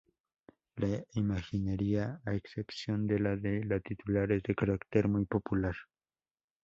[0.77, 5.75] La imaginería, a excepción de la de la titular, es de carácter muy popular.